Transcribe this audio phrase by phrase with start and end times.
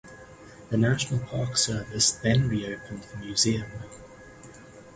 [0.69, 3.69] The National Park Service then reopened the museum.